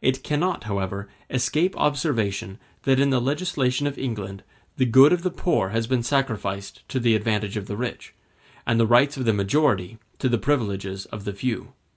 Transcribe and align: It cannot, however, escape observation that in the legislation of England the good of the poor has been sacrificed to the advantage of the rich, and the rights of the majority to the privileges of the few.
It 0.00 0.22
cannot, 0.22 0.62
however, 0.70 1.08
escape 1.28 1.76
observation 1.76 2.58
that 2.84 3.00
in 3.00 3.10
the 3.10 3.20
legislation 3.20 3.88
of 3.88 3.98
England 3.98 4.44
the 4.76 4.84
good 4.86 5.12
of 5.12 5.24
the 5.24 5.30
poor 5.32 5.70
has 5.70 5.88
been 5.88 6.04
sacrificed 6.04 6.88
to 6.88 7.00
the 7.00 7.16
advantage 7.16 7.56
of 7.56 7.66
the 7.66 7.76
rich, 7.76 8.14
and 8.64 8.78
the 8.78 8.86
rights 8.86 9.16
of 9.16 9.24
the 9.24 9.32
majority 9.32 9.98
to 10.20 10.28
the 10.28 10.38
privileges 10.38 11.06
of 11.06 11.24
the 11.24 11.32
few. 11.32 11.72